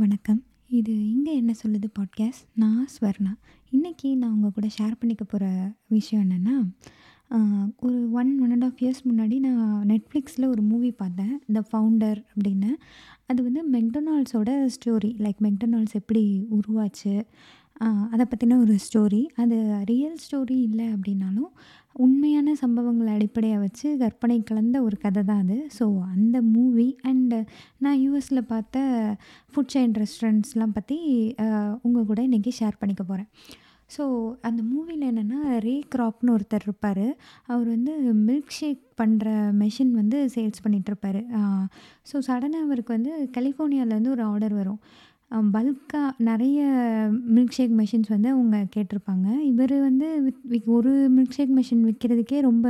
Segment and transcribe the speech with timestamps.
[0.00, 0.38] வணக்கம்.
[0.70, 2.44] இது இங்கே என்ன சொல்லுது" பாட்காஸ்ட்.
[2.54, 3.32] நான் ஸ்வர்ணா.
[3.72, 5.46] இன்றைக்கி நான் உங்கள் கூட ஷேர் பண்ணிக்க போகிற
[5.86, 6.54] விஷயம் என்னன்னா,
[7.78, 11.34] ஒரு 1, 1 1/2 இயர்ஸ் முன்னாடி நான் நெட்ஃப்ளிக்ஸில் ஒரு மூவி பார்த்தேன்.
[11.52, 12.70] "த ஃபவுண்டர்" அப்படின்னு.
[13.26, 15.10] அது வந்து மெக்டொனால்ட்ஸோட ஸ்டோரி.
[15.24, 16.24] லைக் மெக்டொனால்ட்ஸ் எப்படி
[16.58, 17.14] உருவாச்சு,
[18.10, 19.22] அதை பற்றின ஒரு ஸ்டோரி.
[19.36, 21.52] அது ரியல் ஸ்டோரி இல்லை அப்படின்னாலும்,
[21.96, 25.56] உண்மையான சம்பவங்களை அடிப்படையாக வச்சு கற்பனை கலந்த ஒரு கதை தான் அது.
[25.78, 27.38] ஸோ அந்த மூவி அண்டு
[27.84, 28.84] நான் யூஎஸில் பார்த்த
[29.52, 30.98] ஃபுட் செயின் ரெஸ்டாரண்ட்ஸ்லாம் பற்றி
[31.86, 33.30] உங்கள் கூட இன்றைக்கி ஷேர் பண்ணிக்க போகிறேன்
[33.90, 34.04] ஸோ
[34.48, 37.06] அந்த மூவியில் என்னன்னா, ரே கிராப்னு ஒருத்தர் இருப்பார்
[37.52, 37.92] அவர் வந்து
[38.26, 39.28] மில்க் ஷேக் பண்ணுற
[39.62, 41.20] மெஷின் வந்து சேல்ஸ் பண்ணிகிட்ருப்பார்
[42.10, 44.80] ஸோ சடனாக அவருக்கு வந்து கலிஃபோர்னியாவிலேருந்து ஒரு ஆர்டர் வரும்.
[45.30, 46.60] அ பல்க்கா நெறைய
[47.28, 49.26] மில்க் ஷேக் மெஷின்ஸ் வந்து அவங்க கேட்டிருப்பாங்க.
[49.50, 52.66] இவரு வந்து வித் விக் ஒரு மில்க் ஷேக் மெஷின் விக்கிறதுக்கே ரொம்ப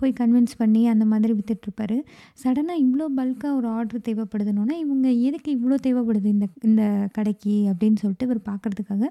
[0.00, 1.96] போய் கன்வின்ஸ் பண்ணி அந்த மாதிரி வித்துட்ருப்பாரு.
[2.38, 8.28] சடனா இவ்ளோ பல்க்கா ஒரு ஆர்டர் தேவைப்படுதுன்னோனே, இவங்க எதுக்கு இவ்ளோ தேவைப்படுது இந்த இந்த கடைக்கு அப்படின்னு சொல்லிட்டு
[8.28, 9.02] இவரு பார்க்கறதுக்காக,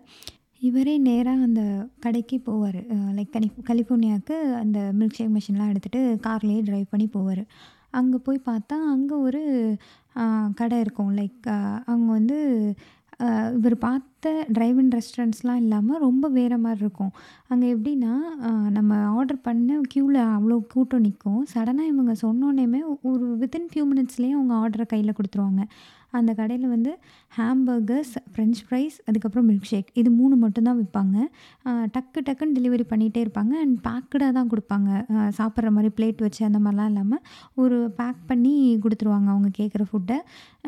[0.61, 1.61] இவரே நேரா அந்த
[1.99, 2.81] கடைக்கு போவாரு.
[2.93, 7.43] அ லைக் கலிஃப் கலிஃபோர்னியாவுக்கு அந்த மில்க் ஷேக் மெஷின்லாம் எடுத்துட்டு கார்லயே டிரைவ் பண்ணி போவாரு.
[7.93, 9.41] அங்கே போய் பார்த்தா, அங்கே ஒரு
[10.61, 11.11] கடை இருக்கும்.
[11.19, 11.49] லைக்
[11.91, 12.39] அவங்க வந்து
[13.57, 17.11] இவர் பார்த்த டிரைவ் ரெஸ்டாரண்ட்ஸ்லாம் இல்லாமல் ரொம்ப வேறு மாதிரி இருக்கும்.
[17.51, 18.13] அங்கே எப்படின்னா,
[18.77, 22.81] நம்ம ஆர்டர் பண்ண க்யூவில் அவ்வளோ கூட்டம் நிற்கும் சடனாக இவங்க சொன்னோன்னேமே
[23.11, 25.63] ஒரு வித்தின் ஃபியூ மினிட்ஸ்லேயே அவங்க ஆர்டரை கையில் கொடுத்துருவாங்க
[26.17, 26.91] அந்த கடையில் வந்து
[27.37, 29.89] ஹாம்பர்கர்ஸ், ஃப்ரெஞ்ச் ஃப்ரைஸ், அதுக்கப்புறம் மில்க் ஷேக்.
[30.01, 31.17] இது மூணு மட்டும்தான் விற்பாங்க
[31.95, 33.53] டக்கு டக்குன்னு டெலிவரி பண்ணிகிட்டே இருப்பாங்க.
[33.63, 34.89] அண்ட் பேக்டா தான் கொடுப்பாங்க
[35.39, 37.21] சாப்பிட்ற மாதிரி பிளேட் வச்சு அந்த மாதிரிலாம் இல்லாமல்
[37.63, 38.53] ஒரு பேக் பண்ணி
[38.85, 40.17] கொடுத்துருவாங்க அவங்க கேட்குற ஃபுட்டை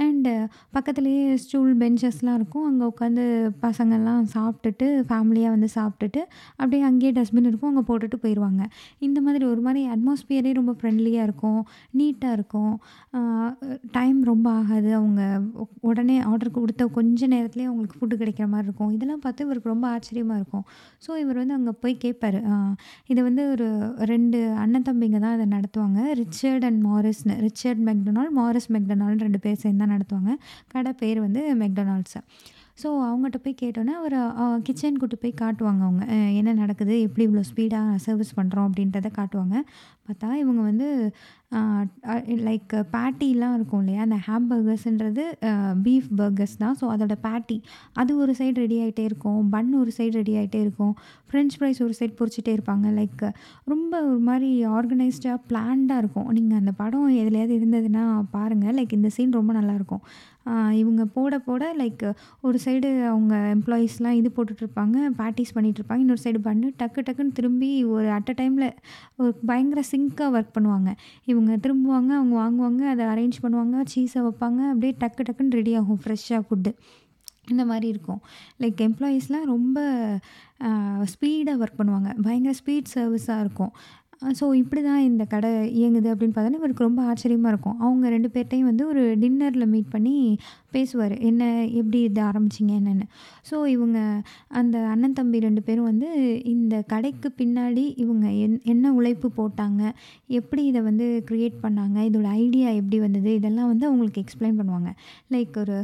[0.04, 0.34] அண்டு
[0.76, 2.68] பக்கத்துலேயே ஸ்டூல், பெஞ்சஸ்லாம் இருக்கும்.
[2.70, 3.24] அங்கே உட்காந்து
[3.66, 6.22] பசங்கள்லாம் சாப்பிட்டுட்டு ஃபேமிலியாக வந்து சாப்பிட்டுட்டு
[6.60, 7.70] அப்படியே அங்கேயே டஸ்ட்பின் இருக்கும்.
[7.72, 8.62] அங்கே போட்டுட்டு போயிடுவாங்க
[9.08, 11.62] இந்த மாதிரி ஒரு மாதிரி அட்மாஸ்பியரே ரொம்ப ஃப்ரெண்ட்லியாக இருக்கும்.
[12.00, 12.74] நீட்டாக இருக்கும்.
[13.98, 14.90] டைம் ரொம்ப ஆகாது.
[15.00, 15.22] அவங்க
[15.90, 18.92] உடனே ஆர்டர் கொடுத்த கொஞ்ச நேரத்துலேயே அவங்களுக்கு ஃபுட்டு கிடைக்கிற மாதிரி இருக்கும்.
[18.98, 20.66] இதெல்லாம் பார்த்து இவருக்கு ரொம்ப ஆச்சரியமாக இருக்கும்.
[21.06, 22.40] ஸோ இவர் வந்து அங்கே போய் கேட்பார்
[23.12, 23.68] இதை வந்து ஒரு
[24.14, 26.00] ரெண்டு அண்ணன் தம்பிங்க தான் இதை நடத்துவாங்க.
[26.22, 30.34] ரிச்சர்ட் அண்ட் மாரிஸ்னு ரிச்சர்ட் மெக்டொனால்ட், மாரிஸ் மெக்டொனால்டு ரெண்டு பேர் சேர்ந்து தான் நடத்துவாங்க.
[30.76, 32.22] கடை பேர் வந்து மெக்டொனால்ட்ஸு
[32.82, 34.16] ஸோ அவங்ககிட்ட போய் கேட்டோன்னே அவர்
[34.68, 36.04] கிச்சன் கூட்டு போய் காட்டுவாங்க அவங்க.
[36.40, 36.94] என்ன நடக்குது?
[37.08, 39.56] எப்படி இவ்வளோ ஸ்பீடாக சர்வீஸ் பண்ணுறோம் அப்படின்றத காட்டுவாங்க.
[40.06, 40.88] பார்த்தா இவங்க வந்து
[41.52, 41.62] அ
[42.46, 44.02] லைக் பேட்டிலாம் இருக்கும் இல்லையா?
[44.02, 45.52] அந்த ஹாம்பர்கர்ஸ்ன்றது அ
[45.86, 46.76] பீஃப் பர்கர்ஸ் தான்.
[46.80, 47.58] ஸோ அதோட பேட்டி.
[47.96, 49.42] அது ஒரு சைடு ரெடி ஆயிட்டே இருக்கும்.
[49.52, 50.94] பன் ஒரு சைடு ரெடி ஆயிட்டே இருக்கும்.
[51.30, 52.88] ஃப்ரெஞ்ச் ஃப்ரைஸ் ஒரு சைடு பொரிச்சுட்டே இருப்பாங்க.
[53.00, 53.24] லைக்
[53.68, 56.30] ரொம்ப ஒரு மாரி ஆர்கனைஸ்டா, பிளான்டா இருக்கும்.
[56.34, 58.68] நீங்க அந்த படம் எதுலயாவது இருந்ததுன்னா பாருங்க.
[58.80, 60.04] லைக் இந்த சீன் ரொம்ப நல்லாயிருக்கும்.
[60.80, 62.04] இவங்க போட போட லைக்
[62.44, 64.98] ஒரு சைடு அவங்க எம்ப்ளாயீஸ்லாம் இது போட்டுட்ருப்பாங்க.
[65.20, 66.04] பேட்டீஸ் பண்ணிட்டுருப்பாங்க.
[66.04, 66.68] இன்னொரு சைடு பன்னு.
[66.80, 68.68] டக்கு டக்குன்னு திரும்பி ஒரு அட் அ டைம்ல
[69.20, 70.90] ஒரு பயங்கர சிங்க்கா ஒர்க் பண்ணுவாங்க.
[71.28, 76.42] இவங்க திரும்புவாங்க, அவங்க வாங்குவாங்க, அதை அரேஞ்ச் பண்ணுவாங்க, சீஸை வைப்பாங்க அப்படியே டக்கு டக்குன்னு ரெடி ஆகும் ஃப்ரெஷ்ஷாக
[76.50, 76.74] ஃபுட்டு.
[77.50, 78.22] இந்த மாதிரி இருக்கும்.
[78.60, 79.80] லைக் எம்ப்ளாயீஸ்லாம் ரொம்ப
[81.14, 82.22] ஸ்பீடாக ஒர்க் பண்ணுவாங்க.
[82.22, 83.74] பயங்கர ஸ்பீட் சர்வீஸாக இருக்கும்.
[84.22, 87.78] ஸோ இப்படி தான் இந்த கடை இயங்குது அப்படின்னு பார்த்தோன்னா இவருக்கு ரொம்ப ஆச்சரியமாக இருக்கும்.
[87.86, 90.14] அவங்க ரெண்டு பேர்ட்டையும் வந்து ஒரு டின்னரில் மீட் பண்ணி
[90.76, 91.44] பேசுவார் என்ன
[91.80, 93.06] எப்படி இதை ஆரம்பிச்சிங்க என்னென்னு
[93.50, 94.00] ஸோ இவங்க
[94.60, 96.10] அந்த அண்ணன், தம்பி ரெண்டு பேரும் வந்து
[96.54, 99.82] இந்த கடைக்கு பின்னாடி இவங்க என் என்ன உழைப்பு போட்டாங்க?
[100.40, 101.98] எப்படி இதை வந்து க்ரியேட் பண்ணாங்க?
[102.10, 103.32] இதோட ஐடியா எப்படி வந்தது?
[103.40, 104.92] இதெல்லாம் வந்து அவங்களுக்கு எக்ஸ்ப்ளைன் பண்ணுவாங்க.
[105.36, 105.78] லைக் ஒரு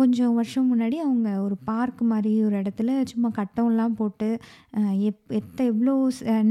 [0.00, 4.30] கொஞ்சம் வருஷம் முன்னாடி அவங்க ஒரு பார்க் மாதிரி ஒரு இடத்துல சும்மா கட்டம்லாம் போட்டு,
[5.10, 5.94] எப் எத்த எவ்வளோ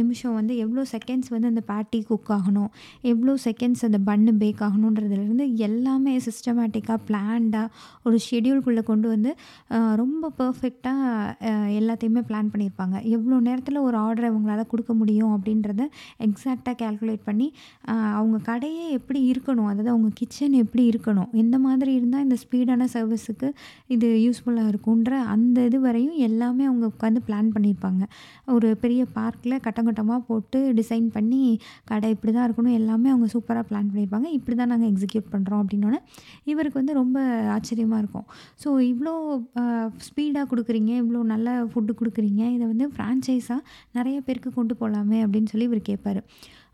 [0.01, 2.71] நிமிஷம் வந்து எவ்வளோ எவ்வளோ செகண்ட்ஸ் வந்து அந்த பேட்டி குக் ஆகணும்?
[3.11, 7.67] எவ்வளோ செகண்ட்ஸ் அந்த பன்னு பேக் ஆகணுன்றதுலேருந்து எல்லாமே சிஸ்டமேட்டிக்காக பிளான்டாக
[8.07, 9.31] ஒரு ஷெடியூல்குள்ளே கொண்டு வந்து
[10.01, 12.95] ரொம்ப பர்ஃபெக்டாக எல்லாத்தையுமே பிளான் பண்ணியிருப்பாங்க.
[13.17, 15.31] எவ்வளோ நேரத்தில் ஒரு ஆர்டரை அவங்களால கொடுக்க முடியும்?
[15.37, 15.85] அப்படின்றத
[16.27, 17.47] எக்ஸாக்டாக கால்குலேட் பண்ணி,
[18.17, 19.69] அவங்க கடையே எப்படி இருக்கணும்?
[19.71, 21.31] அதாவது அவங்க கிச்சன் எப்படி இருக்கணும்?
[21.43, 23.49] எந்த மாதிரி இருந்தால் இந்த ஸ்பீடான சர்வீஸுக்கு
[23.97, 28.03] இது யூஸ்ஃபுல்லாக இருக்குன்ற அந்த இது வரையும் எல்லாமே அவங்க உட்காந்து பிளான் பண்ணியிருப்பாங்க.
[28.57, 31.41] ஒரு பெரிய பார்க்கில் கட்டம் கட்டமாக போட்டு டிசைன் பண்ணி,
[31.91, 32.75] கடை இப்படி தான் இருக்கணும்.
[32.81, 34.29] எல்லாமே அவங்க சூப்பராக பிளான் பண்ணியிருப்பாங்க.
[34.37, 36.01] இப்படி தான் நாங்கள் எக்ஸிக்யூட் பண்ணுறோம் அப்படின்னோடனே
[36.53, 37.19] இவருக்கு வந்து ரொம்ப
[37.55, 38.27] ஆச்சரியமாக இருக்கும்.
[38.63, 39.13] ஸோ இவ்வளோ
[40.07, 43.61] ஸ்பீடாக கொடுக்குறீங்க இவ்வளோ நல்ல ஃபுட்டு கொடுக்குறீங்க இதை வந்து ஃப்ரான்ச்சைஸாக
[43.99, 46.21] நிறைய பேருக்கு கொண்டு போகலாமே அப்படின்னு சொல்லி இவர் கேட்பார்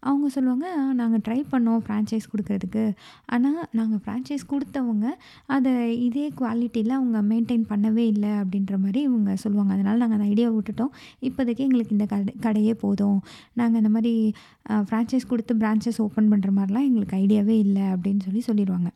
[0.08, 0.68] அவங்க சொல்லுவாங்க,
[1.00, 2.84] நாங்கள் ட்ரை பண்ணோம் ஃப்ரான்சைஸ் கொடுக்கறதுக்கு
[3.36, 5.08] ஆனால் நாங்கள் ஃப்ரான்சைஸ் கொடுத்தவங்க
[5.56, 5.74] அதை
[6.08, 9.72] இதே குவாலிட்டியில் அவங்க மெயின்டைன் பண்ணவே இல்லை அப்படின்ற மாதிரி இவங்க சொல்லுவாங்க.
[9.78, 10.94] அதனால் நாங்கள் அந்த ஐடியா விட்டுட்டோம்.
[11.30, 13.20] இப்போதைக்கு எங்களுக்கு இந்த கடை கடையே போதும்.
[13.62, 14.14] நாங்கள் இந்த மாதிரி
[14.90, 18.92] ஃப்ரான்ச்சைஸ் ஃப்ரான்சைஸ் பிரான்ச்சஸ் ஓப்பன் பண்ணுற மாதிரிலாம் எங்களுக்கு ஐடியாவே இல்லை அப்படின்னு சொல்லி சொல்லிடுவாங்க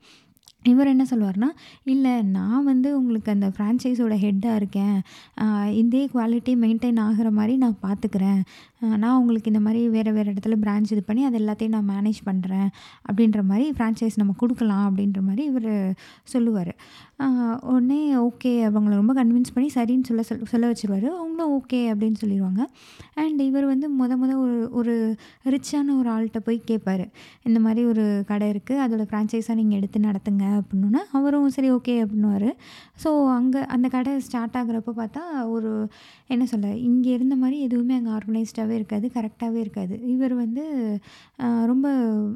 [0.71, 1.47] இவர் என்ன சொல்லுவாருன்னா,
[1.93, 4.97] இல்லை நான் வந்து உங்களுக்கு அந்த ஃப்ரான்ச்சைஸோட ஹெட்டாக இருக்கேன்.
[5.79, 8.39] இதே குவாலிட்டி மெயின்டெயின் ஆகிற மாதிரி நான் பார்த்துக்கிறேன்.
[9.01, 12.69] நான் உங்களுக்கு இந்த மாதிரி வேறு வேறு இடத்துல பிரான்ச் இது பண்ணி அது எல்லாத்தையும் நான் மேனேஜ் பண்ணுறேன்
[13.07, 15.69] அப்படின்ற மாதிரி ஃப்ரான்ச்சைஸ் நம்ம கொடுக்கலாம் அப்படின்ற மாதிரி இவர்
[16.33, 16.71] சொல்லுவார்.
[17.71, 21.07] உடனே ஓகே அவங்கள ரொம்ப கன்வின்ஸ் பண்ணி சரின்னு சொல்ல சொல் சொல்ல வச்சுருவார்.
[21.19, 22.61] அவங்களும் ஓகே அப்படின்னு சொல்லிடுவாங்க
[23.23, 24.93] அண்ட் இவர் வந்து முத முத ஒரு ஒரு
[25.55, 27.05] ரிச்சான ஒரு ஆள்கிட்ட போய் கேட்பார்
[27.47, 32.49] இந்த மாதிரி ஒரு கடை இருக்குது அதோட ஃப்ரான்ச்சைஸாக நீங்கள் எடுத்து நடத்துங்க அப்படின்னா அவரும் சரி ஓகே அப்படின்னுவார்.
[33.03, 35.23] ஸோ அங்கே அந்த கடை ஸ்டார்ட் ஆகுறப்ப பார்த்தா
[35.55, 35.71] ஒரு
[36.33, 39.95] என்ன சொல்ல இங்கே இருந்த மாதிரி எதுவுமே அங்கே ஆர்கனைஸ்டாகவே இருக்காது கரெக்டாகவே இருக்காது.
[40.13, 40.63] இவர் வந்து
[41.71, 41.87] ரொம்ப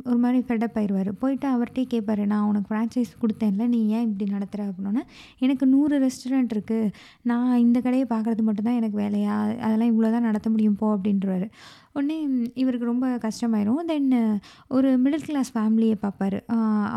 [0.10, 4.69] ஒரு மாதிரி ஃபெட்டப் ஆயிடுவார் போயிட்டு அவர்கிட்டே கேட்பாரு நான் உனக்கு ஃப்ரான்ச்சைஸ் கொடுத்தேன்ல நீ ஏன் இப்படி நடத்துகிற
[4.72, 5.04] அப்படின்னா.
[5.45, 6.92] எனக்கு நூறு ரெஸ்டாரண்ட் இருக்குது
[7.31, 9.36] நான் இந்த கடையை பார்க்குறது மட்டும்தான் எனக்கு வேலையா?
[9.66, 11.50] அதெல்லாம் இவ்வளோ தான் நடத்த முடியும் போ அப்படின்றவாரு.
[11.97, 12.17] உடனே
[12.61, 13.81] இவருக்கு ரொம்ப கஷ்டமாயிரும்.
[13.91, 14.09] தென்
[14.77, 16.38] ஒரு மிடில் கிளாஸ் ஃபேமிலியை பார்ப்பார்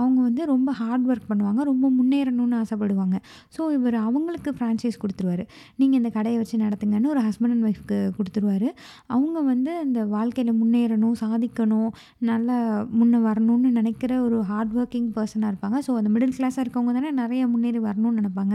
[0.01, 1.61] அவங்க வந்து ரொம்ப ஹார்ட் ஒர்க் பண்ணுவாங்க.
[1.71, 3.17] ரொம்ப முன்னேறணும்னு ஆசைப்படுவாங்க.
[3.57, 5.45] ஸோ இவர் அவங்களுக்கு ஃப்ரான்ச்சைஸ் கொடுத்துருவாரு.
[5.81, 8.69] நீங்கள் இந்த கடையை வச்சு நடத்துங்கன்னு ஒரு ஹஸ்பண்ட் அண்ட் ஒய்ஃப்க்கு கொடுத்துருவாரு.
[9.17, 11.91] அவங்க வந்து இந்த வாழ்க்கையில் முன்னேறணும் சாதிக்கணும்
[12.31, 12.59] நல்லா
[12.99, 15.79] முன்னே வரணும்னு நினைக்கிற ஒரு ஹார்ட் ஒர்க்கிங் பர்சனாக இருப்பாங்க.
[15.87, 18.55] ஸோ அந்த மிடில் கிளாஸாக இருக்கவங்க தானே நிறைய முன்னேறி வரணும்னு நினைப்பாங்க.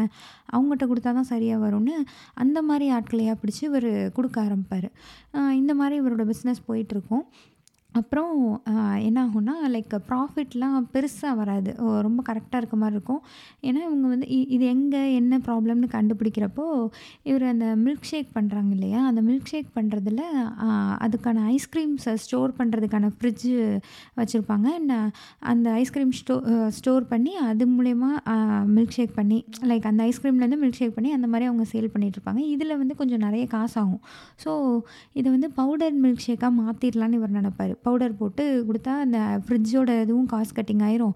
[0.56, 1.96] அவங்ககிட்ட கொடுத்தா தான் சரியாக வரும்னு
[2.44, 4.90] அந்த மாதிரி ஆட்களையாக பிடிச்சி இவர் கொடுக்க ஆரம்பிப்பார்.
[5.62, 7.26] இந்த மாதிரி இவரோட பிஸ்னஸ் போயிட்டுருக்கும்
[7.96, 11.72] அப்புறம் என்னாகும்னா என்ன ஆகும்னா லைக் ப்ராஃபிட்லாம் பெருசாக வராது.
[11.78, 13.22] ஓ, ரொம்ப கரெக்டாக இருக்க மாதிரி இருக்கும்.
[13.62, 16.66] ஏன்னா இவங்க வந்து இ- இது எங்கே என்ன ப்ராப்ளம்னு கண்டுபிடிக்கிறப்போ
[17.24, 19.06] இவர் அந்த மில்க் ஷேக் பண்ணுறாங்க இல்லையா?
[19.06, 20.22] அந்த மில்க் ஷேக் பண்ணுறதுல
[21.06, 23.54] அதுக்கான ஐஸ்கிரீம்ஸை ஸ்டோர் பண்ணுறதுக்கான ஃப்ரிட்ஜு
[24.18, 24.68] வச்சுருப்பாங்க.
[25.52, 26.36] அந்த ஐஸ்கிரீம் ஸ்டோ
[26.78, 28.12] ஸ்டோர் பண்ணி அது மூலயமா
[28.76, 32.78] மில்க் ஷேக் பண்ணி லைக் அந்த ஐஸ்கிரீம்லேருந்து மில்க் ஷேக் பண்ணி அந்த மாதிரி அவங்க சேல் பண்ணிகிட்ருப்பாங்க இதில்
[32.78, 34.02] வந்து கொஞ்சம் நிறைய காசு ஆகும்
[34.46, 34.52] ஸோ
[35.14, 37.74] இதை வந்து பவுடர் மில்க் ஷேக்காக மாற்றிடலான்னு இவர் நினைப்பார்.
[37.86, 41.16] பவுடர் போட்டு கொடுத்தா அந்த ஃப்ரிட்ஜோட இதுவும் காசு கட்டிங் ஆயிரும்.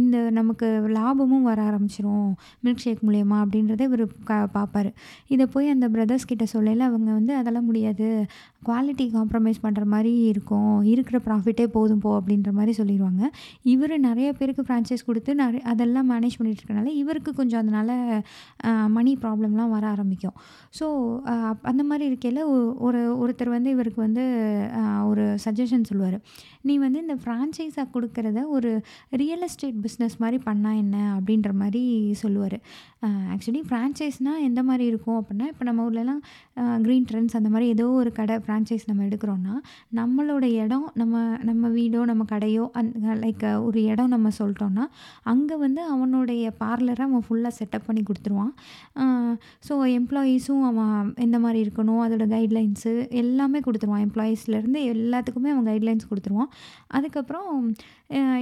[0.00, 2.30] இந்த நமக்கு லாபமும் வர ஆரம்பிச்சிரும்.
[2.64, 4.92] மில்க் ஷேக் மூலயமா அப்படின்றத இவர் க பார்ப்பாரு
[5.34, 8.08] இதை போய் அந்த பிரதர்ஸ் கிட்ட சொல்லல அவங்க வந்து அதெல்லாம் முடியாது.
[8.66, 10.74] குவாலிட்டி காம்ப்ரமைஸ் பண்ணுற மாதிரி இருக்கும்.
[10.92, 13.22] இருக்கிற ப்ராஃபிட்டே போதும் போ அப்படின்ற மாதிரி சொல்லிடுவாங்க
[13.72, 17.94] இவர் நிறைய பேருக்கு ஃப்ரான்ச்சைஸ் கொடுத்து நிறைய அதெல்லாம் மேனேஜ் பண்ணிகிட்டு இருக்கனால இவருக்கு கொஞ்சம் அதனால்
[18.96, 20.36] மணி ப்ராப்ளம்லாம் வர ஆரம்பிக்கும்.
[20.78, 20.86] ஸோ
[21.70, 22.40] அந்த மாதிரி இருக்கையில்
[22.86, 24.24] ஒரு ஒருத்தர் வந்து இவருக்கு வந்து
[25.10, 26.18] ஒரு சஜஷன் சொல்லுவார்.
[26.68, 28.70] நீ வந்து இந்த ஃப்ரான்ச்சைஸாக கொடுக்கறத ஒரு
[29.22, 30.96] ரியல் எஸ்டேட் பிஸ்னஸ் மாதிரி பண்ணால் என்ன?
[31.18, 31.82] அப்படின்ற மாதிரி
[32.22, 32.56] சொல்லுவார்.
[33.34, 35.18] ஆக்சுவலி ஃப்ரான்ச்சைஸ்னால் எந்த மாதிரி இருக்கும்?
[35.20, 36.20] அப்படின்னா இப்போ நம்ம ஊர்லலாம்
[36.84, 39.54] க்ரீன் ட்ரெண்ட்ஸ் அந்த மாதிரி ஏதோ ஒரு கடை ஃப்ரான்ச்சைஸ் நம்ம எடுக்கிறோன்னா
[39.98, 42.92] நம்மளோட இடம் நம்ம நம்ம வீடோ நம்ம கடையோ அந்
[43.24, 44.84] லைக் ஒரு இடம் நம்ம சொல்லிட்டோன்னா
[45.32, 48.52] அங்கே வந்து அவனுடைய பார்லரை அவன் ஃபுல்லாக செட்டப் பண்ணி கொடுத்துருவான்.
[49.66, 52.92] ஸோ எம்ப்ளாயீஸும் அவன் எந்த மாதிரி இருக்கணும் அதோட கைட்லைன்ஸு
[53.22, 54.04] எல்லாமே கொடுத்துருவான்.
[54.06, 56.50] எம்ப்ளாயீஸ்லேருந்து எல்லாத்துக்குமே அவன் கைட்லைன்ஸ் கொடுத்துருவான்
[56.98, 57.50] அதுக்கப்புறம்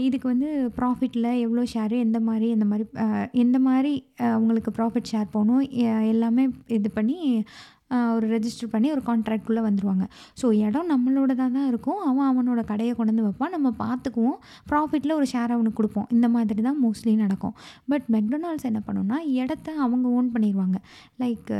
[0.06, 2.86] இதுக்கு வந்து ப்ராஃபிட்டில் எவ்வளோ ஷேரு எந்த மாதிரி எந்த மாதிரி
[3.44, 3.92] எந்த மாதிரி
[4.36, 5.66] அவங்களுக்கு ப்ராஃபிட் ஷேர் போகணும்
[6.14, 6.46] எல்லாமே
[6.78, 7.18] இது பண்ணி
[8.16, 10.04] ஒரு ரெஜிஸ்டர் பண்ணி ஒரு கான்ட்ராக்ட்குள்ளே வந்துடுவாங்க
[10.40, 12.00] ஸோ இடம் நம்மளோடதாக தான் இருக்கும்.
[12.08, 13.54] அவன் அவனோட கடையை கொண்டு வந்து வைப்பான்.
[13.56, 14.36] நம்ம பார்த்துக்குவோம்.
[14.70, 16.06] ப்ராஃபிட்டில் ஒரு ஷேர் அவனுக்கு கொடுப்போம்.
[16.16, 17.54] இந்த மாதிரி தான் மோஸ்ட்லி நடக்கும்.
[17.92, 20.78] பட் மெக்டொனால்ட்ஸ் என்ன பண்ணுன்னா இடத்த அவங்க ஓன் பண்ணிடுவாங்க
[21.24, 21.50] லைக்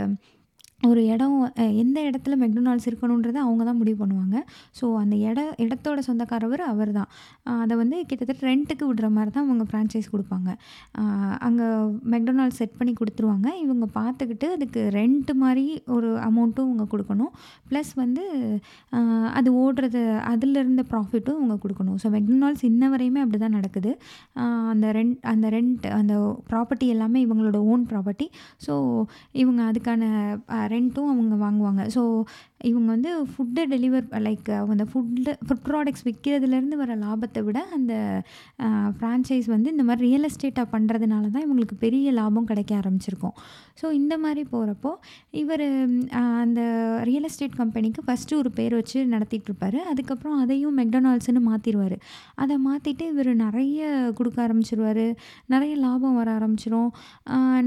[0.89, 1.35] ஒரு இடம்
[1.83, 4.37] எந்த இடத்துல மெக்டொனால்ட்ஸ் இருக்கணுன்றதை அவங்க தான் முடிவு பண்ணுவாங்க.
[4.79, 7.09] ஸோ அந்த இட இடத்தோட சொந்தக்காரவர் அவர் தான்.
[7.63, 10.51] அதை வந்து கிட்டத்தட்ட ரெண்ட்டுக்கு விடுற மாதிரி தான் அவங்க ஃப்ரான்ச்சைஸ் கொடுப்பாங்க.
[11.49, 11.67] அங்கே
[12.15, 13.49] மெக்டொனால்ட்ஸ் செட் பண்ணி கொடுத்துருவாங்க.
[13.65, 15.67] இவங்க பார்த்துக்கிட்டு அதுக்கு ரெண்ட் மாதிரி
[15.97, 17.33] ஒரு அமௌண்ட்டும் இவங்க கொடுக்கணும்.
[17.73, 18.25] ப்ளஸ் வந்து
[19.41, 20.03] அது ஓடுறது
[20.33, 21.99] அதில் இருந்த ப்ராஃபிட்டும் இவங்க கொடுக்கணும்.
[22.05, 23.93] ஸோ மெக்டொனால்ட்ஸ் இன்ன வரையுமே அப்படி தான் நடக்குது
[24.73, 26.15] அந்த ரெண்ட் அந்த ரெண்ட் அந்த
[26.51, 28.29] ப்ராப்பர்ட்டி எல்லாமே இவங்களோட ஓன் ப்ராப்பர்ட்டி
[28.67, 28.75] ஸோ
[29.45, 30.03] இவங்க அதுக்கான
[30.75, 31.83] ரெண்ட்டும் அவங்க வாங்குவாங்க.
[31.97, 32.03] ஸோ
[32.71, 37.93] இவங்க வந்து ஃபுட்டை டெலிவர் லைக் அந்த ஃபுட்டை ஃபுட் ப்ராடக்ட்ஸ் விற்கிறதுலேருந்து வர லாபத்தை விட அந்த
[38.97, 43.37] ஃப்ரான்ச்சைஸ் வந்து இந்த மாதிரி ரியல் எஸ்டேட்டாக பண்ணுறதுனால தான் இவங்களுக்கு பெரிய லாபம் கிடைக்க ஆரம்பிச்சிருக்கும்.
[43.81, 44.91] ஸோ இந்த மாதிரி போகிறப்போ
[45.43, 45.65] இவர்
[46.43, 46.61] அந்த
[47.09, 49.79] ரியல் எஸ்டேட் கம்பெனிக்கு ஃபஸ்ட்டு ஒரு பேர் வச்சு நடத்திட்டுருப்பார்.
[49.93, 51.97] அதுக்கப்புறம் அதையும் மெக்டொனால்ட்ஸ்னு மாற்றிடுவார்
[52.43, 53.81] அதை மாற்றிட்டு இவர் நிறைய
[54.19, 55.05] கொடுக்க ஆரம்பிச்சிருவார்.
[55.55, 56.91] நிறைய லாபம் வர ஆரம்பிச்சிரும்.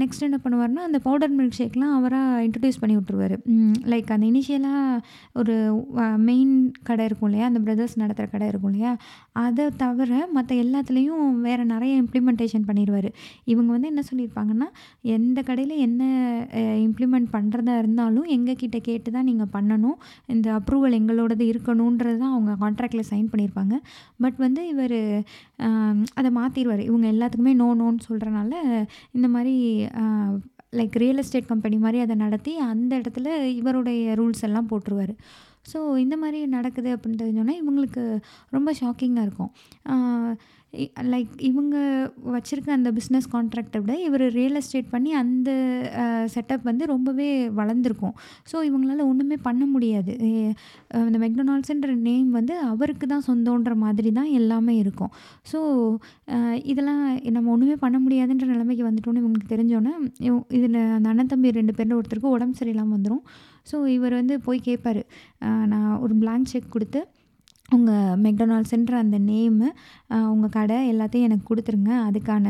[0.02, 3.36] நெக்ஸ்ட் என்ன பண்ணுவார்னா அந்த பவுடர் மில்க் ஷேக்லாம் அவராக இன்ட்ரடியூஸ் பண்ணி விட்ருவாரு
[3.92, 5.00] லைக் அந்த இனிஷியலாக
[5.40, 5.54] ஒரு
[6.28, 6.54] மெயின்
[6.88, 7.46] கடை இருக்கும் இல்லையா?
[7.50, 8.92] அந்த பிரதர்ஸ் நடத்துகிற கடை இருக்கும் இல்லையா?
[9.44, 13.08] அதை தவிர மற்ற எல்லாத்துலேயும் வேறு நிறைய இம்ப்ளிமெண்டேஷன் பண்ணிடுவார்
[13.52, 14.68] இவங்க வந்து என்ன சொல்லியிருப்பாங்கன்னா
[15.16, 16.02] எந்த கடையில் என்ன
[16.86, 19.98] இம்ப்ளிமெண்ட் பண்ணுறதா இருந்தாலும் எங்கள் கிட்ட கேட்டு தான் நீங்கள் பண்ணணும்.
[20.34, 23.74] இந்த அப்ரூவல் எங்களோடது இருக்கணுன்றது தான் அவங்க கான்ட்ராக்டில் சைன் பண்ணியிருப்பாங்க.
[24.24, 24.98] பட் வந்து இவர்
[26.18, 28.52] அதை மாற்றிடுவார் இவங்க எல்லாத்துக்குமே நோ நோன்னு சொல்கிறனால
[29.16, 29.54] இந்த மாதிரி
[30.78, 35.14] லைக் ரியல் எஸ்டேட் கம்பெனி மாதிரி அதை நடத்தி அந்த இடத்துல இவருடைய ரூல்ஸ் எல்லாம் போட்டுருவார்.
[35.72, 38.04] ஸோ இந்த மாதிரி நடக்குது அப்படின்னு தெரிஞ்சோன்னா இவங்களுக்கு
[38.56, 39.52] ரொம்ப ஷாக்கிங்காக இருக்கும்.
[41.12, 41.76] லைக் இவங்க
[42.34, 45.50] வச்சுருக்க அந்த பிஸ்னஸ் கான்ட்ராக்டை விட இவர் ரியல் எஸ்டேட் பண்ணி அந்த
[46.34, 47.28] செட்டப் வந்து ரொம்பவே
[47.58, 48.14] வளர்ந்துருக்கும்.
[48.50, 50.12] ஸோ இவங்களால ஒன்றுமே பண்ண முடியாது.
[50.22, 55.12] இந்த அந்த மெக்டொனால்ட்ஸுன்ற நேம் வந்து அவருக்கு தான் சொந்தன்ற மாதிரி தான் எல்லாமே இருக்கும்.
[55.52, 55.60] ஸோ
[56.72, 57.02] இதெல்லாம்
[57.36, 59.94] நம்ம ஒன்றுமே பண்ண முடியாதுன்ற நிலைமைக்கு வந்துட்டோன்னு இவங்களுக்கு தெரிஞ்சோன்னே
[60.58, 63.24] இதில் அந்த அண்ணன் தம்பி ரெண்டு பேரில் ஒருத்தருக்கு உடம்பு சரியில்லாமல் வந்துடும்
[63.72, 65.02] ஸோ இவர் வந்து போய் கேட்பாரு
[65.66, 67.00] நான் ஒரு பிளாங்க் செக் கொடுத்து
[67.72, 69.68] உங்கள் மெக்டொனால்ட்ஸுன்ற அந்த நேமு
[70.32, 71.92] உங்கள் கடை எல்லாத்தையும் எனக்கு கொடுத்துருங்க.
[72.08, 72.46] அதுக்கான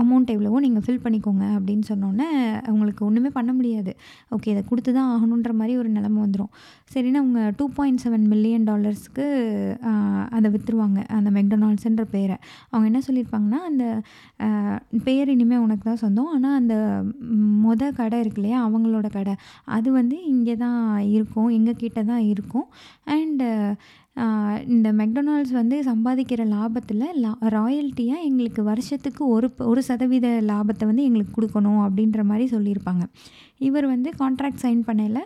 [0.00, 2.26] அமௌண்ட் எவ்வளவோ நீங்கள் ஃபில் பண்ணிக்கோங்க அப்படின்னு சொன்னோன்னே
[2.68, 3.92] அவங்களுக்கு ஒன்றுமே பண்ண முடியாது.
[4.34, 6.50] ஓகே இதை கொடுத்து தான் ஆகணுன்ற மாதிரி ஒரு நிலமை வந்துடும்
[6.94, 9.26] சரின்னு அவங்க டூ பாயிண்ட் செவன் மில்லியன் டாலர்ஸ்க்கு
[10.38, 12.36] அதை விற்றுருவாங்க அந்த மெக்டொனால்ட்ஸுன்ற பேரை.
[12.70, 13.86] அவங்க என்ன சொல்லியிருப்பாங்கன்னா அந்த
[15.08, 16.30] பேர் இனிமேல் உனக்கு தான் சொந்தம்.
[16.36, 16.74] ஆனால் அந்த
[17.64, 19.36] மொத கடை இருக்கு இல்லையா அவங்களோட கடை.
[19.78, 20.82] அது வந்து இங்கே தான்
[21.16, 22.68] இருக்கும் எங்கள் கிட்ட தான் இருக்கும்.
[23.16, 23.48] அண்டு
[24.74, 31.32] இந்த மெக்டொனால்ட்ஸ் வந்து சம்பாதிக்கிற லாபத்தில் லா ராயல்ட்டியாக எங்களுக்கு வருஷத்துக்கு ஒரு ஒரு சதவீத லாபத்தை வந்து எங்களுக்கு
[31.38, 33.04] கொடுக்கணும் அப்படின்ற மாதிரி சொல்லியிருப்பாங்க.
[33.68, 35.20] இவர் வந்து கான்ட்ராக்ட் சைன் பண்ணையில்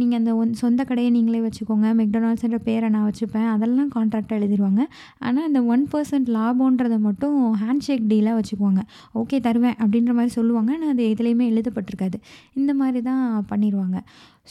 [0.00, 1.86] நீங்கள் அந்த ஒன் சொந்த கடையை நீங்களே வச்சுக்கோங்க.
[2.00, 3.48] மெக்டொனால்ட்ஸ்ன்ற பேரை நான் வச்சுப்பேன்.
[3.54, 4.82] அதெல்லாம் கான்ட்ராக்டாக எழுதிடுவாங்க
[5.26, 8.82] ஆனால் அந்த ஒன் பர்சன்ட் லாபன்றதை மட்டும் ஹேண்ட் ஷேக் டீலாக வச்சுக்குவாங்க.
[9.22, 10.72] ஓகே தருவேன் அப்படின்ற மாதிரி சொல்லுவாங்க.
[10.78, 12.18] ஆனால் அது எதுலேயுமே எழுதப்பட்டிருக்காது.
[12.60, 13.98] இந்த மாதிரி தான் பண்ணிடுவாங்க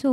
[0.02, 0.10] ஸோ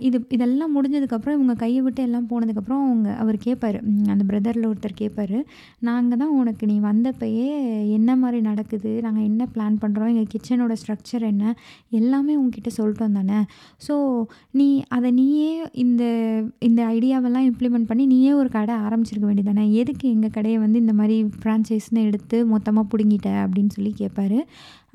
[0.00, 3.78] இது இதெல்லாம் முடிஞ்சதுக்கப்புறம் இவங்க கையை விட்டு எல்லாம் போனதுக்கப்புறம் அவங்க அவர் கேட்பாரு
[4.12, 5.38] அந்த பிரதரில் ஒருத்தர் கேட்பாரு
[5.80, 7.46] நாங்கள் தான் உனக்கு நீ வந்தப்பயே
[7.98, 8.92] என்ன மாதிரி நடக்குது?
[9.00, 11.44] நாங்கள் என்ன பிளான் பண்ணுறோம் எங்கள் கிச்சனோட ஸ்ட்ரக்சர் என்ன?
[11.90, 13.40] எல்லாமே உங்ககிட்ட சொல்லிட்டோம் தானே.
[13.88, 13.94] ஸோ
[14.50, 15.52] நீ அதை நீயே
[15.84, 16.02] இந்த
[16.60, 21.18] இந்த ஐடியாவெல்லாம் இம்ப்ளிமெண்ட் பண்ணி நீயே ஒரு கடை ஆரம்பிச்சிருக்க வேண்டியதானே எதுக்கு எங்கள் கடையை வந்து இந்த மாதிரி
[21.40, 23.30] ஃப்ரான்ச்சைஸ்னு எடுத்து மொத்தமாக பிடுங்கிட்ட?
[23.44, 24.40] அப்படின்னு சொல்லி கேட்பாரு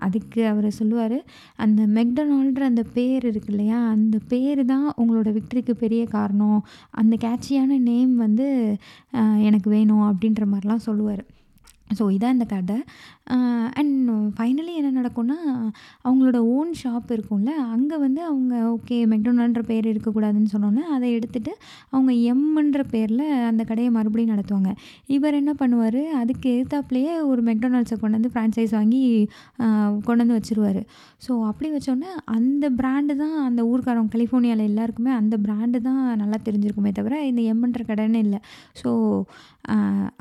[0.06, 1.18] அதுக்கு அவர் சொல்லுவார்
[1.66, 6.62] அந்த மெக்டொனால்டுற அந்த பேர் இருக்கு இல்லையா அந்த பேர் தான் உங்களோட விக்ட்ரிக்கு பெரிய காரணம்.
[7.02, 8.48] அந்த கேட்சியான நேம் வந்து
[9.50, 11.24] எனக்கு வேணும் அப்படின்ற மாதிரிலாம் சொல்லுவார்.
[11.98, 12.76] ஸோ இதான் இந்த கதை.
[13.80, 13.96] அண்ட்
[14.38, 15.38] ஃபைனலி என்ன நடக்கும்னா
[16.06, 21.54] அவங்களோட ஓன் ஷாப் இருக்கும்ல அங்கே வந்து அவங்க ஓகே மெக்டொனால்டுன்ற பேர் இருக்கக்கூடாதுன்னு சொன்னோன்னே அதை எடுத்துகிட்டு
[21.94, 24.72] அவங்க எம்ன்ற பேரில் அந்த கடையை மறுபடியும் நடத்துவாங்க.
[25.18, 29.04] இவர் என்ன பண்ணுவார் அதுக்கு எதிர்த்தாப்புலேயே ஒரு மெக்டொனால்ட்ஸை கொண்டு வந்து ஃப்ரான்ச்சைஸ் வாங்கி
[30.08, 30.82] கொண்டு வந்து வச்சுருவார்.
[31.26, 36.94] ஸோ அப்படி வச்சோன்னே அந்த பிராண்டு தான் அந்த ஊர்க்காரவங்க கலிஃபோர்னியாவில் எல்லாருக்குமே அந்த பிராண்டு தான் நல்லா தெரிஞ்சிருக்குமே
[37.00, 38.42] தவிர இந்த எம்ன்ற கடைன்னு இல்லை.
[38.82, 38.90] ஸோ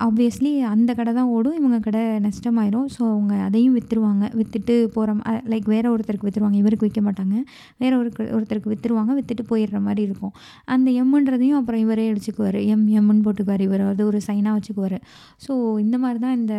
[0.07, 2.89] ஆப்வியஸ்லி அந்த கடை தான் ஓடும் இவங்க கடை நஷ்டமாயிரும்.
[2.99, 5.13] ஸோ அவங்க அதையும் விற்றுருவாங்க விற்றுட்டு போகிற
[5.53, 7.37] லைக் வேறு ஒருத்தருக்கு விற்றுருவாங்க இவருக்கு விற்க மாட்டாங்க.
[7.83, 10.33] வேறு ஒரு ஒருத்தருக்கு விற்றுருவாங்க விற்றுட்டு போயிடுற மாதிரி இருக்கும்.
[10.75, 13.85] அந்த எம்முன்றதையும் அப்புறம் இவரே அடிச்சுக்குவார் எம் எம்முன்னு போட்டுக்குவார் இவர்.
[13.93, 14.99] அது ஒரு சைனாக வச்சுக்குவார்.
[15.47, 15.53] ஸோ
[15.85, 16.57] இந்த மாதிரி தான் இந்த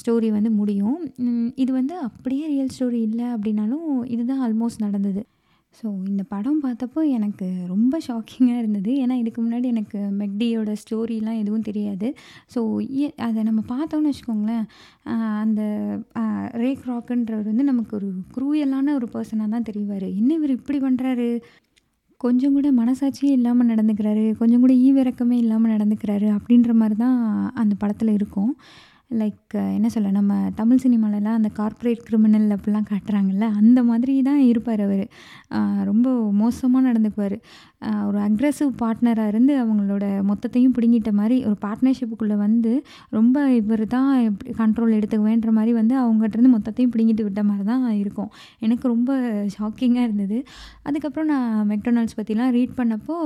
[0.00, 0.98] ஸ்டோரி வந்து முடியும்.
[1.64, 5.22] இது வந்து அப்படியே ரியல் ஸ்டோரி இல்லை அப்படின்னாலும் இதுதான் ஆல்மோஸ்ட் நடந்தது.
[5.78, 8.92] ஸோ இந்த படம் பார்த்தப்போ எனக்கு ரொம்ப ஷாக்கிங்காக இருந்தது.
[9.02, 12.08] ஏன்னா இதுக்கு முன்னாடி எனக்கு மெக்டியோட ஸ்டோரிலாம் எதுவும் தெரியாது.
[12.54, 12.60] ஸோ
[13.28, 14.66] அதை நம்ம பார்த்தோன்னு வச்சுக்கோங்களேன்
[15.42, 15.62] அந்த
[16.62, 20.06] ரே கிராக்குன்றவர் வந்து நமக்கு ஒரு குரூயலான ஒரு பர்சனாக தான் தெரிவார்.
[20.20, 21.28] என்ன இவர் இப்படி பண்ணுறாரு
[22.24, 24.24] கொஞ்சம் கூட மனசாட்சியே இல்லாமல் நடந்துக்கிறாரு.
[24.40, 27.18] கொஞ்சம் கூட ஈவிரக்கமே இல்லாமல் நடந்துக்கிறாரு அப்படின்ற மாதிரி தான்
[27.62, 28.52] அந்த படத்தில் இருக்கும்.
[29.10, 34.82] லைக் என்ன சொல்ல நம்ம தமிழ் சினிமாலலாம் அந்த கார்ப்பரேட் கிரிமினல் அப்படிலாம் காட்டுறாங்கல்ல அந்த மாதிரி தான் இருப்பார்
[34.84, 35.06] அவர்.
[35.88, 36.08] ரொம்ப
[36.40, 37.36] மோசமாக நடந்துக்குவார்.
[38.08, 42.72] ஒரு அக்ரெசிவ் பார்ட்னராக இருந்து அவங்களோட மொத்தத்தையும் பிடுங்கிட்ட மாதிரி ஒரு பார்ட்னர்ஷிப்புக்குள்ளே வந்து
[43.18, 48.30] ரொம்ப இவர் தான் எப்படி கண்ட்ரோல் எடுத்துக்குவேன்ற மாதிரி வந்து அவங்ககிட்டருந்து மொத்தத்தையும் பிடுங்கிட்டு விட்ட மாதிரி தான் இருக்கும்.
[48.66, 49.10] எனக்கு ரொம்ப
[49.56, 50.38] ஷாக்கிங்காக இருந்தது.
[50.88, 53.16] அதுக்கப்புறம் நான் மெக்டொனால்ட்ஸ் பற்றிலாம் ரீட் பண்ணப்போ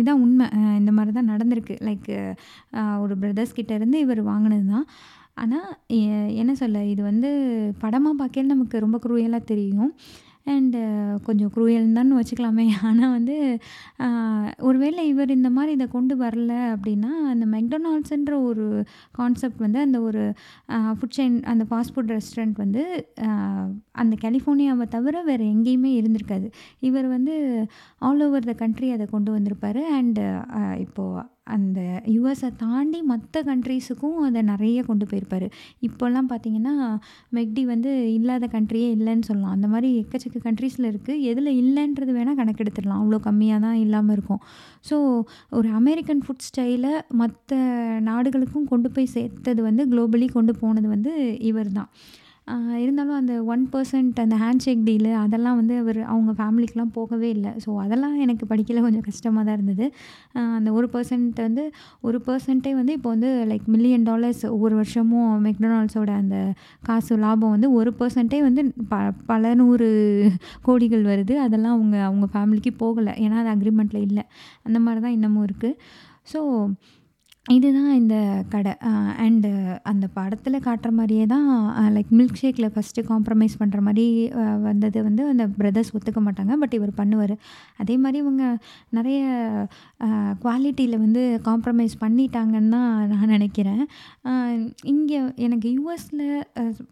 [0.00, 0.48] இதான் உண்மை.
[0.82, 2.08] இந்த மாதிரி தான் நடந்திருக்கு லைக்
[3.04, 4.86] ஒரு பிரதர்ஸ் கிட்டேருந்து இவர் வாங்கினது தான்
[5.36, 5.70] ஆனால்
[6.40, 7.30] என்ன சொல்ல இது வந்து
[7.78, 9.92] படமாக பார்க்கையில நமக்கு ரொம்ப குரூயலாக தெரியும்.
[10.46, 10.80] அண்டு
[11.26, 12.64] கொஞ்சம் குரூயல் தான் வச்சுக்கலாமே.
[12.88, 13.36] ஆனால் வந்து
[14.68, 18.66] ஒருவேளை இவர் இந்த மாதிரி இதை கொண்டு வரல அப்படின்னா அந்த மெக்டொனால்ட்ஸுன்ற ஒரு
[19.12, 20.22] கான்செப்ட் வந்து அந்த ஒரு
[20.98, 22.82] ஃபுட் செயின் அந்த ஃபாஸ்ட் ஃபுட் ரெஸ்டாரண்ட் வந்து
[24.02, 26.48] அந்த கலிஃபோர்னியாவை தவிர வேறு எங்கேயுமே இருந்திருக்காது.
[26.80, 27.36] இவர் வந்து
[28.08, 29.82] ஆல் ஓவர் த கண்ட்ரி அதை கொண்டு வந்திருப்பார்.
[30.00, 30.26] அண்டு
[30.86, 31.80] இப்போது அந்த
[32.14, 35.46] யுஎஸை தாண்டி மற்ற கண்ட்ரீஸுக்கும் அதை நிறைய கொண்டு போயிருப்பார்.
[35.86, 36.74] இப்போல்லாம் பார்த்தீங்கன்னா
[37.36, 39.54] மெக்டி வந்து இல்லாத கண்ட்ரியே இல்லைன்னு சொல்லலாம்.
[39.56, 43.02] அந்த மாதிரி எக்கச்சக்க கண்ட்ரீஸில் இருக்குது எதில் இல்லைன்றது வேணால் கணக்கெடுத்துடலாம்.
[43.02, 44.42] அவ்வளோ கம்மியாக தான் இல்லாமல் இருக்கும்.
[44.90, 44.96] ஸோ
[45.58, 47.52] ஒரு அமெரிக்கன் ஃபுட் ஸ்டைலை மற்ற
[48.10, 51.14] நாடுகளுக்கும் கொண்டு போய் சேர்த்தது வந்து குளோபலி கொண்டு போனது வந்து
[51.50, 51.90] இவர் தான்
[52.82, 57.52] இருந்தாலும் அந்த ஒன் பர்சன்ட் அந்த ஹேண்ட் ஷேக் டீலு அதெல்லாம் வந்து அவர் அவங்க ஃபேமிலிக்கெலாம் போகவே இல்லை.
[57.64, 58.80] ஸோ அதெல்லாம் எனக்கு படிக்கல.
[58.86, 59.86] கொஞ்சம் கஷ்டமாக தான் இருந்தது.
[60.58, 61.64] அந்த ஒரு பர்சன்ட் வந்து
[62.08, 66.38] ஒரு பர்சன்ட்டே வந்து இப்போ வந்து லைக் மில்லியன் டாலர்ஸ் ஒவ்வொரு வருஷமும் மெக்டொனால்ட்ஸோட அந்த
[66.88, 68.96] காசு லாபம் வந்து ஒரு பர்சன்ட்டே வந்து ப
[69.32, 69.88] பல நூறு
[70.68, 71.36] கோடிகள் வருது.
[71.46, 73.14] அதெல்லாம் அவங்க அவங்க ஃபேமிலிக்கு போகலை.
[73.24, 74.24] ஏன்னா அது அக்ரிமெண்ட்டில் இல்லை.
[74.68, 75.78] அந்த மாதிரி தான் இன்னமும் இருக்குது
[76.32, 76.40] ஸோ
[77.52, 78.16] இதுதான் இந்த
[78.52, 78.72] கடை.
[79.24, 79.48] அண்டு
[79.90, 81.48] அந்த படத்தில் காட்டுற மாதிரியே தான்
[81.96, 84.06] லைக் மில்க் ஷேக்கில் ஃபஸ்ட்டு காம்ப்ரமைஸ் பண்ணுற மாதிரி
[84.66, 86.54] வந்தது வந்து அந்த பிரதர்ஸ் ஒத்துக்க மாட்டாங்க.
[86.62, 87.34] பட் இவர் பண்ணுவார்
[87.84, 88.44] அதே மாதிரி இவங்க
[88.98, 89.18] நிறைய
[90.44, 93.82] குவாலிட்டியில் வந்து காம்ப்ரமைஸ் பண்ணிட்டாங்கன்னு தான் நான் நினைக்கிறேன்
[94.92, 96.24] இங்கே எனக்கு யூஎஸில்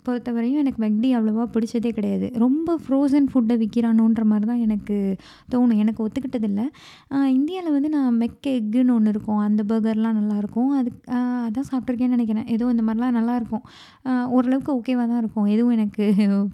[0.09, 2.29] பொறுத்தவரையும் எனக்கு மெக்டி அவ்வளோவா பிடிச்சதே கிடையாது.
[2.45, 4.99] ரொம்ப ஃப்ரோசன் ஃபுட்டை விற்கிறானோன்ற மாதிரி தான் எனக்கு
[5.55, 5.83] தோணும்.
[5.87, 6.69] எனக்கு ஒத்துக்கிட்டதில்லை
[7.39, 9.43] இந்தியாவில் வந்து நான் மெக் எக்குன்னு ஒன்று இருக்கும்.
[9.49, 10.91] அந்த பர்கர்லாம் நல்லா இருக்கும் அது
[11.47, 13.65] அதான் சாப்பிட்ருக்கேன்னு நினைக்கிறேன் ஏதோ இந்த மாதிரிலாம் நல்லாயிருக்கும்.
[14.37, 15.49] ஓரளவுக்கு ஓகேவாக தான் இருக்கும்.
[15.55, 16.05] எதுவும் எனக்கு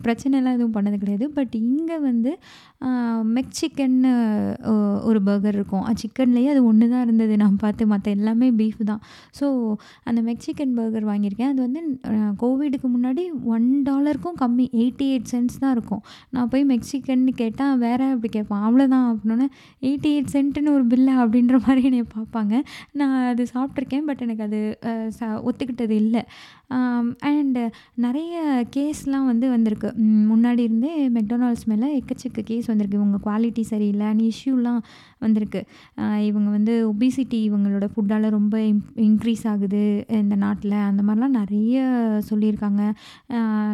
[0.04, 1.28] பிரச்சனைலாம் எதுவும் பண்ணது கிடையாது.
[1.38, 2.33] பட் இங்கே வந்து
[3.37, 4.11] மெக் சிக்கன்னு
[5.11, 5.85] ஒரு பர்கர் இருக்கும்.
[6.02, 7.87] சிக்கன்லேயே அது ஒன்று தான் இருந்தது நான் பார்த்து.
[7.92, 9.02] மற்ற எல்லாமே பீஃப் தான்.
[9.38, 9.47] ஸோ
[10.09, 11.52] அந்த மெக் சிக்கன் பர்கர் வாங்கியிருக்கேன்.
[11.54, 11.80] அது வந்து
[12.42, 16.02] கோவிடுக்கு முன்னாடி ஒன் டாலருக்கும் கம்மி 88 சென்ட்ஸ் தான் இருக்கும்.
[16.37, 18.62] நான் போய் மெக் கேட்டால் கேட்டா வேற அப்படி கேட்பான்.
[18.68, 19.47] அவ்வளோதான் அப்படின்னோனே
[19.90, 22.54] 88 சென்ட்டுன்னு ஒரு பில்லு அப்படின்ற மாதிரி என்னை பார்ப்பாங்க.
[22.99, 23.42] நான் அது
[23.78, 24.06] சாப்பிட்டுருக்கேன்.
[24.11, 24.61] பட் எனக்கு அது
[25.49, 26.23] ஒத்துக்கிட்டது இல்லை
[27.28, 27.62] அண்டு
[28.04, 29.88] நிறைய கேஸ்லாம் வந்து வந்திருக்கு.
[30.30, 32.98] முன்னாடி இருந்தே மெக்டொனால்ட்ஸ் மேலே எக்கச்சக்க கேஸ் வந்திருக்கு.
[33.00, 34.80] இவங்க குவாலிட்டி சரியில்லன்னு இஷ்யூலாம்
[35.25, 35.60] வந்திருக்கு.
[36.28, 38.58] இவங்க வந்து ஒபிசிட்டி இவங்களோட ஃபுட்டால் ரொம்ப
[39.06, 39.82] இன்க்ரீஸ் ஆகுது
[40.20, 41.78] இந்த நாட்டில் அந்த மாதிரிலாம் நிறைய
[42.30, 42.82] சொல்லியிருக்காங்க.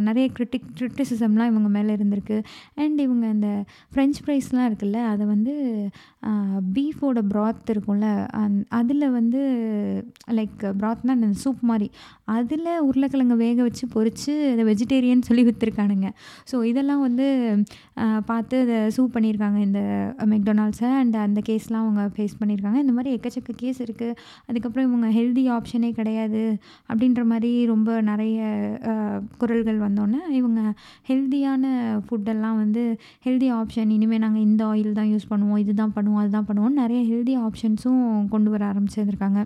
[0.08, 2.38] நிறைய கிரிட்டிக் கிரிட்டிசிசம்லாம் இவங்க மேலே இருந்திருக்கு.
[2.74, 3.50] அண்ட் இவங்க இந்த
[3.92, 5.54] ஃப்ரெஞ்ச் ஃப்ரைஸ்லாம் இருக்குல்ல, அதை வந்து
[6.74, 8.06] பீஃபோட ப்ராத் இருக்கும்ல,
[8.42, 9.42] அந் அதில் வந்து
[10.38, 11.88] லைக் ப்ராத்னா இந்த சூப் மாதிரி
[12.38, 16.08] அதில் உருளைக்கிழங்கு வேக வச்சு பொறிச்சு அதை வெஜிடேரியன் சொல்லி விற்றுருக்கானுங்க
[16.50, 17.26] ஸோ இதெல்லாம் வந்து
[18.30, 19.80] பார்த்து அதை சூ பண்ணியிருக்காங்க இந்த
[20.32, 22.78] மெக்டொனால்ட்ஸை அண்ட் அந்த கேஸ்லாம் அவங்க ஃபேஸ் பண்ணியிருக்காங்க.
[22.84, 24.16] இந்த மாதிரி எக்கச்சக்க கேஸ் இருக்குது
[24.48, 26.42] அதுக்கப்புறம் இவங்க ஹெல்தி ஆப்ஷனே கிடையாது.
[26.90, 28.38] அப்படின்ற மாதிரி ரொம்ப நிறைய
[29.42, 30.60] குரல்கள் வந்தோன்னே இவங்க
[31.10, 31.64] ஹெல்தியான
[32.06, 32.84] ஃபுட்டெல்லாம் வந்து
[33.26, 35.60] ஹெல்தி ஆப்ஷன் இனிமேல் நாங்கள் இந்த ஆயில் தான் யூஸ் பண்ணுவோம்.
[35.64, 38.02] இதுதான் பண்ணுவோம், அதுதான் பண்ணுவோம் நிறைய ஹெல்தி ஆப்ஷன்ஸும்
[38.34, 39.40] கொண்டு வர ஆரம்பிச்சிருந்திருக்காங்க.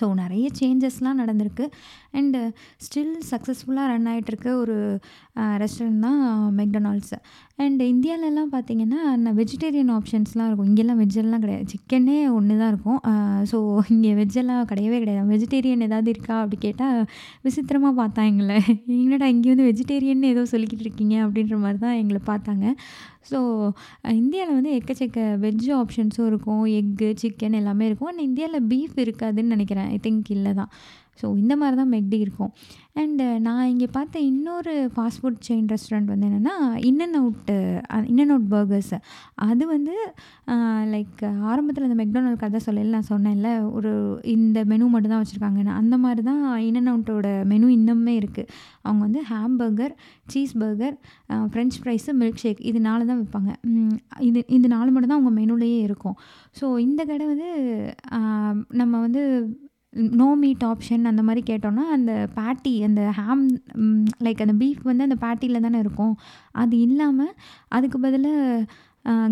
[0.00, 1.64] ஸோ நிறைய சேஞ்சஸ்லாம் நடந்திருக்கு.
[2.18, 2.40] அண்டு
[2.84, 4.76] ஸ்டில் சக்ஸஸ்ஃபுல்லாக ரன் ஆகிட்டுருக்க ஒரு
[5.62, 6.20] ரெஸ்டாரண்ட் தான்
[6.60, 7.18] மெக்டொனால்ட்ஸு
[7.64, 10.68] அண்ட் இந்தியாவிலலாம் பார்த்தீங்கன்னா, நான் வெஜிடேரியன் ஆப்ஷன்ஸ்லாம் இருக்கும்.
[10.70, 11.66] இங்கேலாம் வெஜ்ஜெல்லாம் கிடையாது.
[11.72, 13.00] சிக்கனே ஒன்று தான் இருக்கும்.
[13.50, 13.58] ஸோ
[13.94, 15.28] இங்கே வெஜ்ஜெல்லாம் கிடையவே கிடையாது.
[15.34, 16.34] வெஜிடேரியன் ஏதாவது இருக்கா?
[16.42, 16.98] அப்படி கேட்டால்
[17.46, 18.58] விசித்திரமாக பார்த்தான் எங்களை
[19.00, 22.66] என்னடா இங்கே வந்து வெஜிடேரியன்னு ஏதோ சொல்லிக்கிட்டு இருக்கீங்க அப்படின்ற மாதிரி தான் எங்களை பார்த்தாங்க.
[23.30, 23.38] ஸோ
[24.20, 26.64] இந்தியாவில் வந்து எக்கச்சக்க வெஜ் ஆப்ஷன்ஸும் இருக்கும்.
[26.80, 28.10] எக்கு, சிக்கன் எல்லாமே இருக்கும்.
[28.12, 30.72] ஆனால் இந்தியாவில் பீஃப் இருக்காதுன்னு நினைக்கிறேன் ஐ திங்க் இல்லை தான்.
[31.20, 32.52] ஸோ இந்த மாதிரி தான் மெக்டி இருக்கும்.
[33.00, 36.54] அண்டு uh, நான் இங்கே பார்த்த இன்னொரு ஃபாஸ்ட் ஃபுட் செயின் ரெஸ்டாரண்ட் வந்து என்னென்னா
[36.88, 38.94] இன் அண்ட் இன்னன் இன் அண்ட் அவுட் பர்கர்ஸ்.
[39.48, 39.94] அது வந்து
[40.52, 43.92] uh, லைக் ஆரம்பத்தில் இந்த மெக்டொனால்ட் கதை சொல்லல நான் சொன்னேன்ல, ஒரு
[44.36, 48.50] இந்த மெனு மட்டும் தான் அந்த மாதிரி தான் இன் அண்ட் அவுட்டோட மெனு இன்னுமே இருக்குது
[48.82, 49.94] அவங்க வந்து hamburger,
[50.64, 50.96] cheeseburger,
[51.52, 52.10] French fries,
[52.44, 53.52] milkshake இது நாலு தான் வைப்பாங்க
[54.30, 56.18] இது இந்த நாலு மட்டும் தான் அவங்க மெனுலேயே இருக்கும்.
[56.60, 57.50] ஸோ இந்த கடை வந்து
[58.18, 59.24] uh, நம்ம வந்து
[60.20, 63.44] நோ மீட் ஆப்ஷன் அந்த மாதிரி கேட்டோம்னா, அந்த பேட்டி அந்த ஹேம்
[64.26, 66.16] லைக் அந்த பீஃப் வந்து அந்த பேட்டியில் தானே இருக்கும்.
[66.64, 67.36] அது இல்லாமல்
[67.76, 68.66] அதுக்கு பதிலாக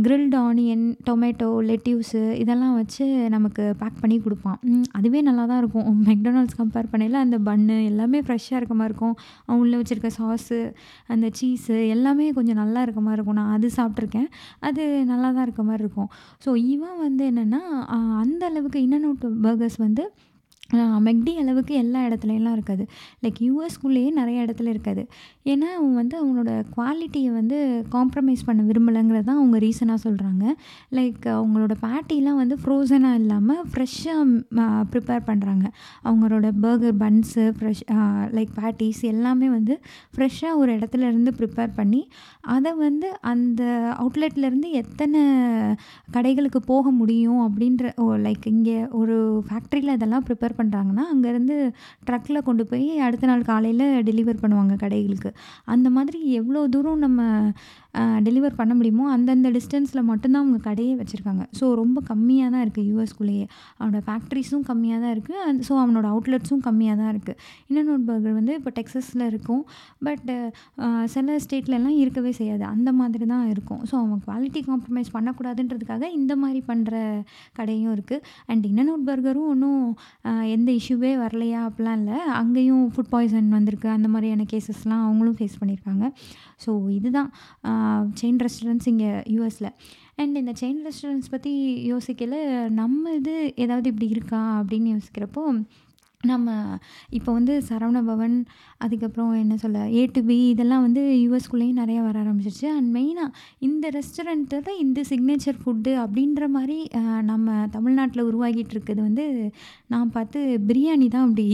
[0.05, 4.59] கிரில்டு ஆனியன், டொமேட்டோ, லெட்யூஸு இதெல்லாம் வச்சு நமக்கு பேக் பண்ணி கொடுப்பான்
[4.99, 5.87] அதுவே நல்லா தான் இருக்கும்.
[6.11, 9.17] மெக்டொனால்ட்ஸ் கம்பேர் பண்ணையில் அந்த பன்னு எல்லாமே ஃப்ரெஷ்ஷாக இருக்க மாதிரி இருக்கும்.
[9.47, 10.59] அவன் உள்ளே வச்சுருக்க சாஸு,
[11.15, 13.41] அந்த சீஸு எல்லாமே கொஞ்சம் நல்லா இருக்க மாதிரி இருக்கும்.
[13.41, 14.29] நான் அது சாப்பிட்ருக்கேன்
[14.69, 16.11] அது நல்லா தான் இருக்க மாதிரி இருக்கும்.
[16.47, 17.63] ஸோ இவன் வந்து என்னென்னா
[18.23, 19.11] அந்த அளவுக்கு இன்
[19.49, 20.07] பர்கர்ஸ் வந்து
[21.07, 22.85] மெக்டி அளவுக்கு எல்லா இடத்துலலாம் இருக்காது.
[23.23, 25.03] லைக் யூஎஸ்குள்ளேயே நிறைய இடத்துல இருக்காது.
[25.45, 27.57] ஏன்னா, அவங்க வந்து அவங்களோட குவாலிட்டியை வந்து
[27.93, 30.45] காம்ப்ரமைஸ் பண்ண விரும்பலைங்கிறது தான் அவங்க ரீசனாக சொல்கிறாங்க
[30.93, 34.25] லைக் அவங்களோட பேட்டிலாம் வந்து ஃப்ரோசனாக இல்லாமல் ஃப்ரெஷ்ஷாக
[34.93, 35.67] ப்ரிப்பேர் பண்ணுறாங்க
[36.05, 37.85] அவங்களோட burger buns, fresh
[38.37, 39.77] like patties எல்லாமே வந்து
[40.17, 42.03] ஃப்ரெஷ்ஷாக ஒரு இடத்துல இருந்து ப்ரிப்பேர் பண்ணி,
[42.55, 43.63] அதை வந்து அந்த
[43.99, 45.21] அவுட்லெட்லேருந்து எத்தனை
[46.13, 49.17] கடைகளுக்கு போக முடியும் அப்படின்ற ஓ லைக் இங்கே ஒரு
[49.49, 51.57] ஃபேக்ட்ரியில் இதெல்லாம் ப்ரிப்பேர் பண்ணுறாங்கன்னா அங்கேருந்து
[52.11, 55.33] ட்ரக்கில் கொண்டு போய் அடுத்த நாள் காலையில் டெலிவர் பண்ணுவாங்க கடைகளுக்கு.
[55.65, 57.21] அந்த மாதிரி எவ்வளோ தூரம் நம்ம
[58.27, 63.45] டெலிவர் பண்ண முடியுமோ, அந்தந்த டிஸ்டன்ஸில் மட்டும்தான் அவங்க கடையே வச்சுருக்காங்க ஸோ ரொம்ப கம்மியாக தான் இருக்குது யூஎஸ்குள்ளேயே
[63.79, 67.39] அவனோட ஃபேக்ட்ரிஸும் கம்மியாக தான் இருக்குது அண்ட் ஸோ அவனோட அவுட்லெட்ஸும் கம்மியாக தான் இருக்குது
[67.71, 69.63] இன் பர்கர் வந்து இப்போ டெக்ஸஸில் இருக்கும்.
[70.09, 70.31] பட்
[71.15, 72.65] சில ஸ்டேட்லலாம் இருக்கவே செய்யாது.
[72.75, 73.83] அந்த மாதிரி தான் இருக்கும்.
[73.91, 76.95] ஸோ அவன் குவாலிட்டி காம்ப்ரமைஸ் பண்ணக்கூடாதுன்றதுக்காக இந்த மாதிரி பண்ணுற
[77.61, 79.85] கடையும் இருக்குது அண்ட் இன் பர்கரும் ஒன்றும்
[80.57, 81.61] எந்த இஷ்யூவே வரலையா?
[81.69, 83.89] அப்படிலாம் இல்லை அங்கேயும் ஃபுட் பாய்சன் வந்திருக்கு.
[83.97, 86.05] அந்த மாதிரியான கேசஸ்லாம் அவங்களும் ஃபேஸ் பண்ணியிருக்காங்க.
[86.65, 87.31] ஸோ இதுதான்
[88.21, 89.71] செயின் ரெஸ்டாரண்ட்ஸ் இங்கே யூஎஸில்
[90.17, 91.53] அண்ட் இந்த செயின் ரெஸ்டாரண்ட்ஸ் பற்றி
[91.93, 92.35] யோசிக்கல
[92.71, 94.63] நம்ம இது ஏதாவது இப்படி இருக்கா?
[94.63, 95.65] அப்படின்னு யோசிக்கிறப்போ,
[96.33, 96.51] நம்ம
[97.19, 98.37] இப்போ வந்து சரவண பவன்
[98.85, 102.69] அதுக்கப்புறம் என்ன சொல்ல ஏ டு பி இதெல்லாம் வந்து யூஎஸ்குள்ளேயும் நிறையா வர ஆரம்பிச்சிருச்சு.
[102.77, 103.31] அண்ட் மெயினாக
[103.67, 106.79] இந்த ரெஸ்டாரண்ட்டில் இந்த சிக்னேச்சர் ஃபுட்டு அப்படின்ற மாதிரி
[107.31, 109.27] நம்ம தமிழ்நாட்டில் உருவாகிட்டு இருக்குது வந்து
[109.93, 111.47] நான் பார்த்து பிரியாணி தான் அப்படி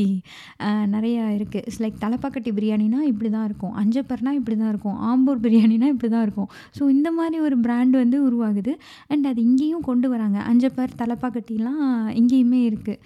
[0.94, 3.74] நிறையா இருக்குது இட்ஸ் லைக் தலைப்பாக்கட்டி பிரியாணினா இப்படி தான் இருக்கும்.
[3.83, 4.96] அஞ்சப்பர்னா இப்படி தான் இருக்கும்.
[5.11, 6.50] ஆம்பூர் பிரியாணினா இப்படி தான் இருக்கும்.
[6.76, 8.74] ஸோ இந்த மாதிரி ஒரு பிராண்ட் வந்து உருவாகுது.
[9.12, 10.38] அண்ட் அது இங்கேயும் கொண்டு வராங்க.
[10.52, 11.85] அஞ்சப்பர் தலைப்பாக்கட்டிலாம்
[12.20, 12.98] இங்கேயுமே இருக்குது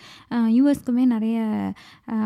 [0.59, 1.39] யூஎஸ்க்குமே நிறைய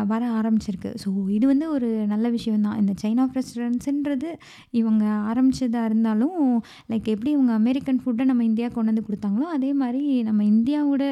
[0.07, 0.91] வர ஆரம்பிச்சிருக்கு.
[1.01, 4.29] ஸோ இது வந்து ஒரு நல்ல விஷயம் தான் இந்த சைனா ரெஸ்டாரண்ட்ஸுன்றது
[4.79, 6.37] இவங்க ஆரம்பித்ததாக இருந்தாலும்
[6.91, 11.03] லைக் எப்படி இவங்க அமெரிக்கன் ஃபுட்டை நம்ம இந்தியா கொண்டு வந்து கொடுத்தாங்களோ அதே மாதிரி நம்ம இந்தியாவோட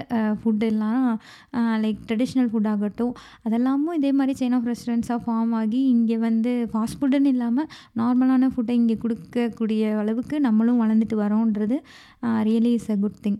[0.42, 1.06] ஃபுட் எல்லாம்
[1.84, 3.14] லைக் ட்ரெடிஷ்னல் ஃபுட் ஆகட்டும்
[3.48, 8.98] அதெல்லாமும் இதே மாதிரி சைனா ரெஸ்டாரண்ட்ஸாக ஃபார்ம் ஆகி இங்கே வந்து ஃபாஸ்ட் ஃபுட்டுன்னு இல்லாமல் நார்மலான ஃபுட்டை இங்கே
[9.04, 11.78] கொடுக்கக்கூடிய அளவுக்கு நம்மளும் வளர்ந்துட்டு வரோன்றது
[12.44, 13.40] really is a good thing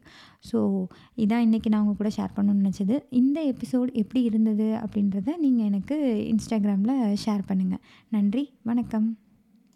[0.52, 3.00] so இதான் இன்றைக்கி நான் உங்கள் கூட ஷேர் பண்ணணும்னு நினச்சது.
[3.10, 5.98] இந்த எபிசோட் எப்படி இருந்தது அப்படின்றத நீங்கள் எனக்கு
[6.34, 9.08] இன்ஸ்டாகிராமில் ஷேர் பண்ணுங்கள் நன்றி வணக்கம்.